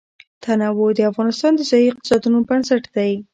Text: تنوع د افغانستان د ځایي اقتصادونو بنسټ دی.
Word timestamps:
تنوع 0.43 0.89
د 0.95 0.99
افغانستان 1.11 1.51
د 1.55 1.61
ځایي 1.69 1.87
اقتصادونو 1.91 2.37
بنسټ 2.49 2.83
دی. 2.95 3.13